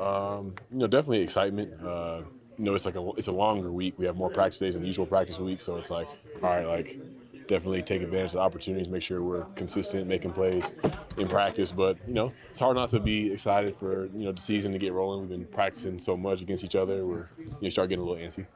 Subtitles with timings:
[0.00, 1.72] Um, you know, definitely excitement.
[1.84, 2.22] Uh,
[2.58, 3.94] you know, it's like a it's a longer week.
[3.98, 6.08] We have more practice days than usual practice week, so it's like,
[6.42, 6.98] all right, like
[7.46, 10.72] definitely take advantage of the opportunities, make sure we're consistent, making plays
[11.16, 11.72] in practice.
[11.72, 14.78] But you know, it's hard not to be excited for you know the season to
[14.78, 15.20] get rolling.
[15.20, 18.24] We've been practicing so much against each other, we're you know, start getting a little
[18.24, 18.46] antsy.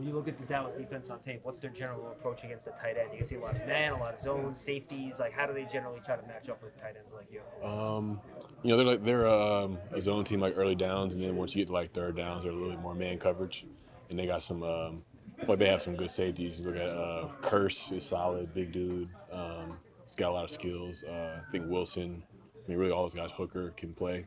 [0.00, 2.70] When you look at the Dallas defense on tape, what's their general approach against the
[2.70, 3.10] tight end?
[3.12, 5.18] You can see a lot of man, a lot of zones, safeties.
[5.18, 7.68] Like, how do they generally try to match up with tight ends like you?
[7.68, 8.18] Um,
[8.62, 11.54] you know, they're like they're um, a zone team like early downs, and then once
[11.54, 13.66] you get to like third downs, they're a little bit more man coverage,
[14.08, 14.62] and they got some.
[14.62, 15.02] Um,
[15.46, 16.60] like they have some good safeties.
[16.60, 19.10] Look at uh, Kearse is solid, big dude.
[19.30, 21.04] Um, he's got a lot of skills.
[21.04, 22.22] Uh, I think Wilson.
[22.56, 23.32] I mean, really all those guys.
[23.32, 24.24] Hooker can play,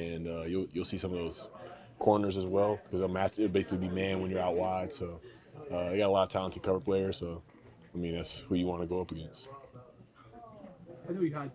[0.00, 1.48] and uh, you'll you'll see some of those
[1.98, 3.32] corners as well because they'll match.
[3.36, 4.92] It'll basically be man when you're out wide.
[4.92, 5.20] So
[5.72, 7.18] uh, you got a lot of talented cover players.
[7.18, 7.42] So
[7.94, 9.48] I mean, that's who you want to go up against.
[11.08, 11.50] I know you had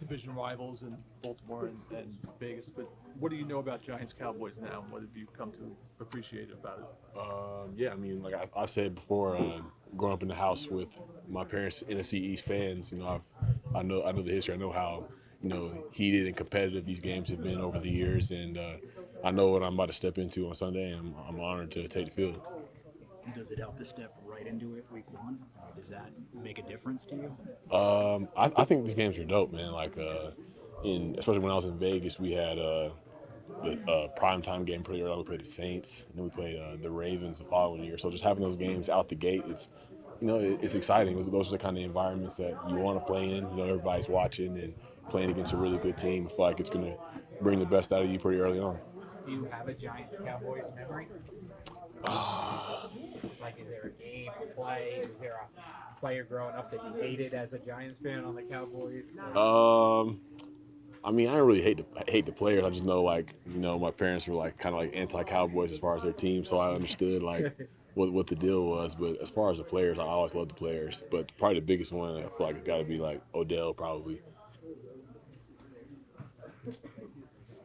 [0.00, 4.54] division rivals in Baltimore and, and Vegas, but what do you know about Giants Cowboys
[4.60, 7.18] now, what have you come to appreciate about it?
[7.18, 9.60] Um, yeah, I mean, like I, I said before, uh,
[9.96, 10.88] growing up in the house with
[11.28, 14.54] my parents, NFC East fans, you know, I've, I know I know the history.
[14.54, 15.04] I know how
[15.42, 18.74] you know heated and competitive these games have been over the years, and uh,
[19.24, 21.88] I know what I'm about to step into on Sunday, and I'm, I'm honored to
[21.88, 22.40] take the field.
[23.34, 25.38] Does it help to step right into it week one?
[25.76, 27.76] Does that make a difference to you?
[27.76, 29.72] Um, I, I think these games are dope, man.
[29.72, 30.30] Like, uh,
[30.84, 32.90] in especially when I was in Vegas, we had uh,
[33.62, 35.18] the uh, prime time game pretty early.
[35.18, 37.98] We played the Saints, and then we played uh, the Ravens the following year.
[37.98, 39.68] So just having those games out the gate, it's
[40.20, 41.16] you know it, it's exciting.
[41.16, 43.48] Those, those are the kind of environments that you want to play in.
[43.50, 44.74] You know, everybody's watching and
[45.10, 46.26] playing against a really good team.
[46.26, 46.96] I feel like it's going to
[47.42, 48.78] bring the best out of you pretty early on.
[49.28, 51.06] Do you have a Giants Cowboys memory?
[53.42, 55.00] like, is there a game, a play?
[55.02, 58.40] Is there a player growing up that you hated as a Giants fan on the
[58.40, 59.04] Cowboys?
[59.36, 60.20] Um,
[61.04, 62.64] I mean, I don't really hate the hate the players.
[62.64, 65.72] I just know like you know my parents were like kind of like anti Cowboys
[65.72, 67.54] as far as their team, so I understood like
[67.94, 68.94] what what the deal was.
[68.94, 71.04] But as far as the players, I always loved the players.
[71.10, 74.22] But probably the biggest one I feel like it got to be like Odell probably.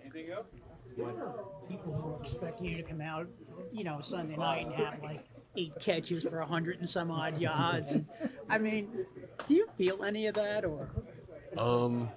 [0.04, 0.48] Anything else?
[0.96, 1.43] people were
[2.24, 3.28] expecting you to come out,
[3.72, 5.26] you know, Sunday night and have like
[5.58, 7.96] eight catches for a hundred and some odd yards.
[8.50, 9.06] I mean,
[9.48, 10.90] do you feel any of that or?
[11.58, 12.10] Um,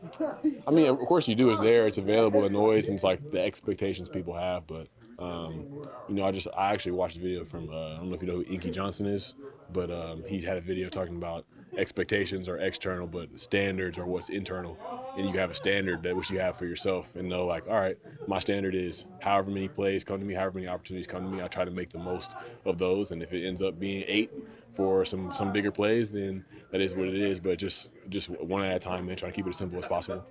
[0.67, 1.51] I mean, of course you do.
[1.51, 1.87] It's there.
[1.87, 2.43] It's available.
[2.43, 4.67] The noise and it's like the expectations people have.
[4.67, 5.67] But um,
[6.09, 8.23] you know, I just I actually watched a video from uh, I don't know if
[8.23, 9.35] you know who Inky Johnson is,
[9.73, 11.45] but um, he had a video talking about
[11.77, 14.79] expectations are external, but standards are what's internal.
[15.17, 17.81] And you have a standard that which you have for yourself, and know like, all
[17.81, 17.97] right,
[18.27, 21.43] my standard is however many plays come to me, however many opportunities come to me,
[21.43, 22.35] I try to make the most
[22.67, 23.13] of those.
[23.13, 24.31] And if it ends up being eight
[24.75, 27.41] for some some bigger plays, then that is what it is.
[27.41, 29.87] But just just one at a time, and try to keep it as simple as
[29.87, 30.23] possible.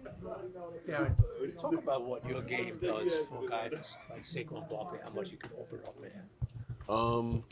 [0.88, 1.09] Yeah,
[1.59, 5.50] talk about what your game does for guys like Saquon Barkley, how much you can
[5.59, 6.23] open up for him.
[6.88, 7.44] Um,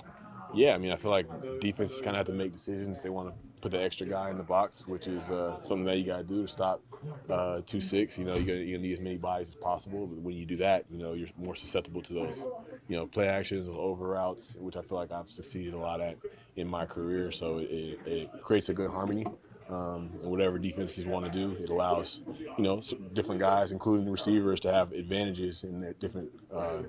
[0.54, 1.28] yeah, I mean, I feel like
[1.60, 3.00] defenses kind of have to make decisions.
[3.02, 5.98] They want to put the extra guy in the box, which is uh, something that
[5.98, 6.82] you got to do to stop
[7.30, 8.18] uh, two six.
[8.18, 10.06] You know, you're gonna, need as many bodies as possible.
[10.06, 12.46] But when you do that, you know, you're more susceptible to those,
[12.90, 16.02] you know, play actions, those over routes, which I feel like I've succeeded a lot
[16.02, 16.18] at
[16.58, 17.32] in my career.
[17.32, 19.26] So it, it creates a good harmony.
[19.70, 22.22] Um, and whatever defenses want to do, it allows
[22.58, 22.82] you know
[23.14, 26.80] different guys, including receivers, to have advantages in their different uh,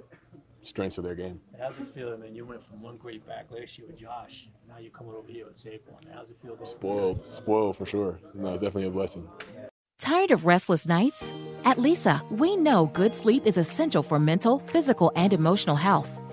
[0.65, 1.41] strengths of their game.
[1.59, 2.13] How's it feel?
[2.13, 4.49] I mean, you went from one great back last year with Josh.
[4.69, 6.05] Now you're coming over here with Saquon.
[6.13, 6.59] How's it feel?
[6.65, 8.19] Spoiled, spoiled for sure.
[8.35, 9.29] No, it's definitely a blessing.
[10.01, 11.33] Tired of restless nights?
[11.65, 16.11] At Leesa, we know good sleep is essential for mental, physical, and emotional health.